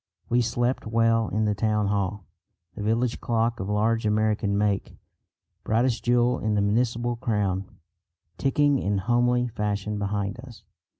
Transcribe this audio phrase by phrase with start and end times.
[0.29, 2.25] We slept well in the town hall,
[2.73, 4.97] the village clock of large American make,
[5.63, 7.65] brightest jewel in the municipal crown,
[8.39, 10.63] ticking in homely fashion behind us.